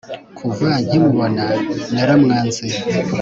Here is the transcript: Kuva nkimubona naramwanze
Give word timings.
Kuva 0.37 0.69
nkimubona 0.83 1.45
naramwanze 1.93 2.65